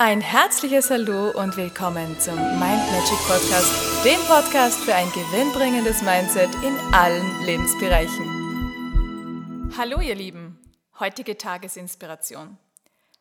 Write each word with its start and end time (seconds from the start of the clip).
Ein 0.00 0.20
herzliches 0.20 0.90
Hallo 0.90 1.32
und 1.32 1.56
willkommen 1.56 2.20
zum 2.20 2.36
Mind 2.36 2.60
Magic 2.60 3.18
Podcast, 3.26 4.04
dem 4.04 4.20
Podcast 4.28 4.78
für 4.78 4.94
ein 4.94 5.10
gewinnbringendes 5.10 6.02
Mindset 6.02 6.54
in 6.62 6.78
allen 6.94 7.44
Lebensbereichen. 7.44 9.72
Hallo 9.76 10.00
ihr 10.00 10.14
Lieben, 10.14 10.56
heutige 11.00 11.36
Tagesinspiration. 11.36 12.58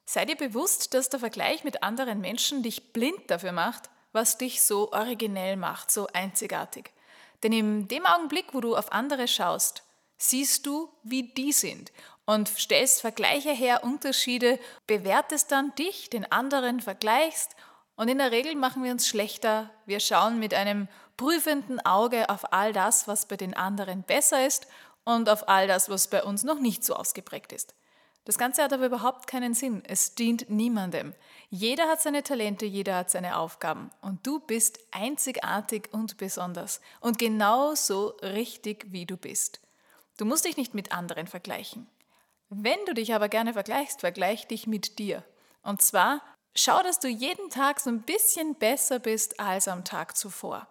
Sei 0.05 0.26
dir 0.26 0.36
bewusst, 0.36 0.94
dass 0.94 1.09
der 1.09 1.20
Vergleich 1.20 1.63
mit 1.63 1.82
anderen 1.82 2.21
Menschen 2.21 2.62
dich 2.62 2.94
blind 2.94 3.32
dafür 3.32 3.54
macht, 3.54 3.89
was 4.12 4.38
dich 4.38 4.62
so 4.62 4.91
originell 4.91 5.57
macht, 5.57 5.89
so 5.89 6.05
einzigartig. 6.14 6.91
Denn 7.41 7.54
in 7.54 7.88
dem 7.88 8.05
Augenblick, 8.05 8.54
wo 8.54 8.62
du 8.62 8.75
auf 8.75 8.91
andere 8.91 9.28
schaust, 9.28 9.82
siehst 10.20 10.68
du, 10.68 10.89
wie 11.02 11.23
die 11.23 11.54
sind 11.54 11.91
und 12.28 12.48
stellst 12.50 13.02
Vergleiche 13.02 13.52
her, 13.52 13.84
Unterschiede, 13.84 14.59
bewertest 14.86 15.52
dann 15.52 15.73
dich, 15.73 16.12
den 16.12 16.32
anderen 16.32 16.81
vergleichst 16.81 17.55
und 17.98 18.09
in 18.09 18.20
der 18.20 18.31
Regel 18.31 18.55
machen 18.55 18.84
wir 18.84 18.91
uns 18.91 19.08
schlechter. 19.08 19.72
Wir 19.88 20.00
schauen 20.00 20.38
mit 20.38 20.53
einem 20.53 20.88
prüfenden 21.17 21.84
Auge 21.84 22.30
auf 22.30 22.53
all 22.53 22.72
das, 22.72 23.08
was 23.08 23.26
bei 23.26 23.38
den 23.38 23.55
anderen 23.55 24.03
besser 24.03 24.45
ist 24.45 24.67
und 25.03 25.27
auf 25.30 25.50
all 25.50 25.67
das, 25.67 25.90
was 25.90 26.08
bei 26.08 26.23
uns 26.23 26.44
noch 26.44 26.59
nicht 26.59 26.86
so 26.86 26.94
ausgeprägt 26.94 27.52
ist. 27.52 27.73
Das 28.23 28.38
Ganze 28.38 28.62
hat 28.62 28.72
aber 28.72 28.86
überhaupt 28.86 29.25
keinen 29.25 29.55
Sinn. 29.55 29.81
Es 29.88 30.14
dient 30.14 30.50
niemandem. 30.50 31.16
Jeder 31.50 31.88
hat 31.88 32.02
seine 32.02 32.22
Talente, 32.22 32.66
jeder 32.66 32.98
hat 32.98 33.09
seine 33.09 33.38
Aufgaben. 33.38 33.89
Und 34.02 34.28
du 34.28 34.39
bist 34.39 34.80
einzigartig 34.91 35.89
und 35.91 36.17
besonders. 36.17 36.81
Und 37.00 37.17
genauso 37.17 38.09
richtig, 38.22 38.86
wie 38.89 39.05
du 39.05 39.17
bist. 39.17 39.62
Du 40.17 40.25
musst 40.25 40.45
dich 40.45 40.58
nicht 40.58 40.73
mit 40.73 40.91
anderen 40.91 41.25
vergleichen. 41.25 41.88
Wenn 42.50 42.80
du 42.86 42.94
dich 42.94 43.14
aber 43.14 43.30
gerne 43.30 43.54
vergleichst, 43.54 44.02
vergleich 44.02 44.48
dich 44.48 44.68
mit 44.68 45.00
dir. 45.00 45.24
Und 45.64 45.82
zwar 45.82 46.22
schau, 46.56 46.82
dass 46.82 47.00
du 47.00 47.08
jeden 47.08 47.50
Tag 47.50 47.80
so 47.80 47.90
ein 47.90 48.02
bisschen 48.02 48.56
besser 48.56 49.00
bist 49.00 49.39
als 49.39 49.67
am 49.67 49.84
Tag 49.84 50.16
zuvor. 50.16 50.67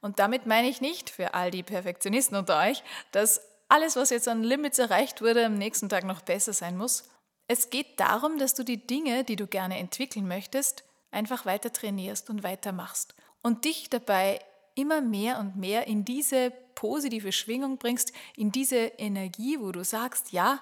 Und 0.00 0.18
damit 0.18 0.46
meine 0.46 0.68
ich 0.68 0.80
nicht 0.80 1.10
für 1.10 1.34
all 1.34 1.50
die 1.50 1.62
Perfektionisten 1.62 2.36
unter 2.36 2.58
euch, 2.58 2.82
dass 3.12 3.40
alles, 3.68 3.96
was 3.96 4.10
jetzt 4.10 4.28
an 4.28 4.42
Limits 4.42 4.78
erreicht 4.78 5.22
wurde, 5.22 5.46
am 5.46 5.54
nächsten 5.54 5.88
Tag 5.88 6.04
noch 6.04 6.22
besser 6.22 6.52
sein 6.52 6.76
muss. 6.76 7.04
Es 7.46 7.70
geht 7.70 8.00
darum, 8.00 8.38
dass 8.38 8.54
du 8.54 8.64
die 8.64 8.86
Dinge, 8.86 9.24
die 9.24 9.36
du 9.36 9.46
gerne 9.46 9.78
entwickeln 9.78 10.26
möchtest, 10.26 10.84
einfach 11.10 11.46
weiter 11.46 11.72
trainierst 11.72 12.30
und 12.30 12.42
weitermachst 12.42 13.14
und 13.42 13.64
dich 13.64 13.88
dabei 13.90 14.40
immer 14.74 15.00
mehr 15.00 15.38
und 15.38 15.56
mehr 15.56 15.86
in 15.86 16.04
diese 16.04 16.50
positive 16.74 17.32
Schwingung 17.32 17.78
bringst, 17.78 18.12
in 18.36 18.52
diese 18.52 18.76
Energie, 18.76 19.58
wo 19.60 19.70
du 19.70 19.84
sagst, 19.84 20.32
ja, 20.32 20.60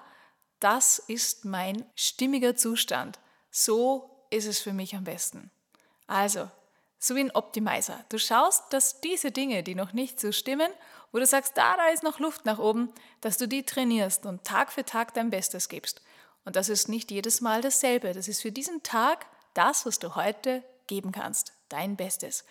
das 0.60 0.98
ist 0.98 1.44
mein 1.44 1.84
stimmiger 1.96 2.54
Zustand. 2.54 3.18
So 3.50 4.10
ist 4.30 4.46
es 4.46 4.60
für 4.60 4.72
mich 4.72 4.94
am 4.94 5.04
besten. 5.04 5.50
Also, 6.06 6.48
so 6.98 7.14
wie 7.14 7.20
ein 7.20 7.30
Optimizer. 7.30 8.04
Du 8.10 8.18
schaust, 8.18 8.72
dass 8.72 9.00
diese 9.00 9.30
Dinge, 9.30 9.62
die 9.62 9.74
noch 9.74 9.92
nicht 9.92 10.20
so 10.20 10.32
stimmen, 10.32 10.70
wo 11.12 11.18
du 11.18 11.26
sagst, 11.26 11.56
da, 11.56 11.76
da 11.76 11.88
ist 11.88 12.02
noch 12.02 12.18
Luft 12.18 12.44
nach 12.44 12.58
oben, 12.58 12.92
dass 13.22 13.38
du 13.38 13.48
die 13.48 13.64
trainierst 13.64 14.26
und 14.26 14.44
Tag 14.44 14.70
für 14.70 14.84
Tag 14.84 15.14
dein 15.14 15.30
Bestes 15.30 15.68
gibst. 15.68 16.02
Und 16.44 16.56
das 16.56 16.68
ist 16.68 16.88
nicht 16.88 17.10
jedes 17.10 17.40
Mal 17.40 17.62
dasselbe. 17.62 18.12
Das 18.12 18.28
ist 18.28 18.42
für 18.42 18.52
diesen 18.52 18.82
Tag 18.82 19.26
das, 19.54 19.86
was 19.86 19.98
du 19.98 20.14
heute 20.14 20.62
geben 20.86 21.12
kannst. 21.12 21.52
Dein 21.68 21.96
Bestes. 21.96 22.44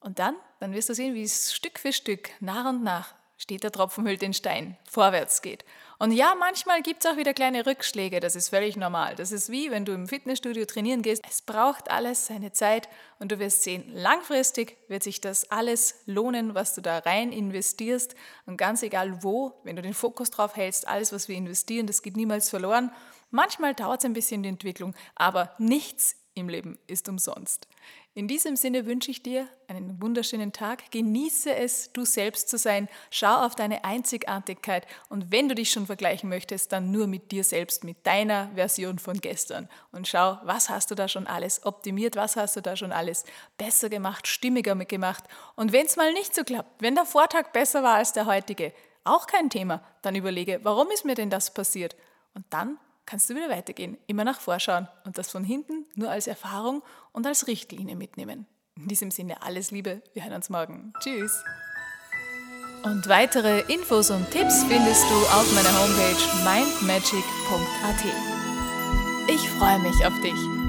Und 0.00 0.18
dann, 0.18 0.36
dann 0.58 0.72
wirst 0.72 0.88
du 0.88 0.94
sehen, 0.94 1.14
wie 1.14 1.22
es 1.22 1.54
Stück 1.54 1.78
für 1.78 1.92
Stück, 1.92 2.30
nach 2.40 2.68
und 2.68 2.82
nach, 2.82 3.14
steht 3.42 3.64
der 3.64 3.72
Tropfen 3.72 4.06
hüllt 4.06 4.22
den 4.22 4.34
Stein, 4.34 4.76
vorwärts 4.88 5.42
geht. 5.42 5.64
Und 5.98 6.12
ja, 6.12 6.34
manchmal 6.38 6.80
gibt 6.80 7.04
es 7.04 7.10
auch 7.10 7.16
wieder 7.16 7.34
kleine 7.34 7.66
Rückschläge, 7.66 8.20
das 8.20 8.36
ist 8.36 8.50
völlig 8.50 8.76
normal. 8.76 9.16
Das 9.16 9.32
ist 9.32 9.50
wie, 9.50 9.70
wenn 9.72 9.84
du 9.84 9.92
im 9.92 10.06
Fitnessstudio 10.06 10.64
trainieren 10.64 11.02
gehst. 11.02 11.22
Es 11.28 11.42
braucht 11.42 11.90
alles 11.90 12.26
seine 12.26 12.52
Zeit 12.52 12.88
und 13.18 13.32
du 13.32 13.40
wirst 13.40 13.64
sehen, 13.64 13.84
langfristig 13.92 14.78
wird 14.86 15.02
sich 15.02 15.20
das 15.20 15.50
alles 15.50 15.96
lohnen, 16.06 16.54
was 16.54 16.74
du 16.74 16.82
da 16.82 16.98
rein 16.98 17.32
investierst. 17.32 18.14
Und 18.46 18.58
ganz 18.58 18.84
egal 18.84 19.24
wo, 19.24 19.60
wenn 19.64 19.74
du 19.74 19.82
den 19.82 19.94
Fokus 19.94 20.30
drauf 20.30 20.54
hältst, 20.54 20.86
alles, 20.86 21.12
was 21.12 21.26
wir 21.26 21.36
investieren, 21.36 21.88
das 21.88 22.02
geht 22.02 22.16
niemals 22.16 22.48
verloren. 22.48 22.92
Manchmal 23.30 23.74
dauert 23.74 24.00
es 24.00 24.04
ein 24.04 24.12
bisschen 24.12 24.44
die 24.44 24.50
Entwicklung, 24.50 24.94
aber 25.16 25.54
nichts 25.58 26.16
im 26.34 26.48
Leben 26.48 26.78
ist 26.86 27.08
umsonst. 27.08 27.68
In 28.14 28.28
diesem 28.28 28.56
Sinne 28.56 28.84
wünsche 28.86 29.10
ich 29.10 29.22
dir 29.22 29.48
einen 29.68 30.00
wunderschönen 30.02 30.52
Tag. 30.52 30.90
Genieße 30.90 31.54
es, 31.54 31.92
du 31.92 32.04
selbst 32.04 32.48
zu 32.48 32.58
sein. 32.58 32.88
Schau 33.10 33.44
auf 33.44 33.54
deine 33.54 33.84
Einzigartigkeit 33.84 34.86
und 35.08 35.32
wenn 35.32 35.48
du 35.48 35.54
dich 35.54 35.70
schon 35.70 35.86
vergleichen 35.86 36.28
möchtest, 36.28 36.72
dann 36.72 36.90
nur 36.90 37.06
mit 37.06 37.32
dir 37.32 37.42
selbst, 37.42 37.84
mit 37.84 38.06
deiner 38.06 38.50
Version 38.54 38.98
von 38.98 39.20
gestern. 39.20 39.68
Und 39.92 40.08
schau, 40.08 40.38
was 40.44 40.68
hast 40.68 40.90
du 40.90 40.94
da 40.94 41.08
schon 41.08 41.26
alles 41.26 41.64
optimiert, 41.64 42.16
was 42.16 42.36
hast 42.36 42.56
du 42.56 42.60
da 42.60 42.76
schon 42.76 42.92
alles 42.92 43.24
besser 43.56 43.88
gemacht, 43.88 44.26
stimmiger 44.26 44.74
gemacht. 44.74 45.24
Und 45.54 45.72
wenn 45.72 45.86
es 45.86 45.96
mal 45.96 46.12
nicht 46.12 46.34
so 46.34 46.44
klappt, 46.44 46.82
wenn 46.82 46.94
der 46.94 47.06
Vortag 47.06 47.52
besser 47.52 47.82
war 47.82 47.94
als 47.94 48.12
der 48.12 48.26
heutige, 48.26 48.72
auch 49.04 49.26
kein 49.26 49.50
Thema, 49.50 49.82
dann 50.02 50.14
überlege, 50.14 50.60
warum 50.62 50.90
ist 50.90 51.04
mir 51.04 51.14
denn 51.14 51.30
das 51.30 51.52
passiert? 51.52 51.96
Und 52.34 52.44
dann 52.50 52.78
kannst 53.06 53.28
du 53.30 53.34
wieder 53.34 53.48
weitergehen, 53.48 53.98
immer 54.06 54.24
nach 54.24 54.40
vorschauen 54.40 54.88
und 55.04 55.18
das 55.18 55.30
von 55.30 55.44
hinten 55.44 55.81
nur 55.94 56.10
als 56.10 56.26
Erfahrung 56.26 56.82
und 57.12 57.26
als 57.26 57.46
Richtlinie 57.46 57.96
mitnehmen. 57.96 58.46
In 58.76 58.88
diesem 58.88 59.10
Sinne 59.10 59.42
alles 59.42 59.70
Liebe, 59.70 60.02
wir 60.14 60.24
hören 60.24 60.34
uns 60.34 60.50
morgen. 60.50 60.92
Tschüss. 61.00 61.42
Und 62.84 63.08
weitere 63.08 63.60
Infos 63.72 64.10
und 64.10 64.28
Tipps 64.30 64.64
findest 64.64 65.04
du 65.04 65.14
auf 65.14 65.52
meiner 65.54 65.72
Homepage 65.78 66.16
mindmagic.at. 66.42 68.04
Ich 69.28 69.48
freue 69.50 69.78
mich 69.78 70.04
auf 70.04 70.20
dich. 70.20 70.61